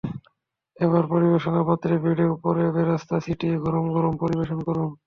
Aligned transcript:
এবার 0.77 1.03
পরিবেশন 1.11 1.55
পাত্রে 1.67 1.93
বেড়ে 2.03 2.25
ওপরে 2.35 2.63
বেরেস্তা 2.75 3.15
ছিটিয়ে 3.25 3.55
গরম 3.65 3.85
গরম 3.95 4.13
পরিবেশন 4.21 4.59
করুন। 4.67 4.89